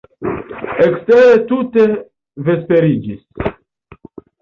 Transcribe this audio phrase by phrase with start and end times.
[0.85, 1.85] Ekstere tute
[2.51, 3.25] vesperiĝis.